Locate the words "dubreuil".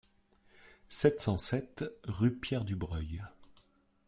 2.65-3.23